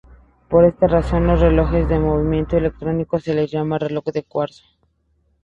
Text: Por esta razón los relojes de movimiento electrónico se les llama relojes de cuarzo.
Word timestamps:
Por 0.49 0.65
esta 0.65 0.87
razón 0.87 1.27
los 1.27 1.41
relojes 1.41 1.87
de 1.87 1.99
movimiento 1.99 2.57
electrónico 2.57 3.19
se 3.19 3.35
les 3.35 3.51
llama 3.51 3.77
relojes 3.77 4.15
de 4.15 4.23
cuarzo. 4.23 4.65